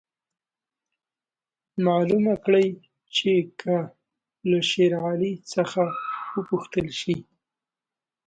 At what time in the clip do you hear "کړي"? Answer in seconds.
2.45-2.67